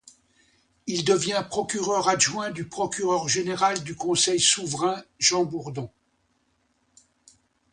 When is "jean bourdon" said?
5.19-5.91